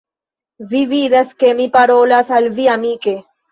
[0.71, 3.17] Vi vidas, ke mi parolas al vi amike.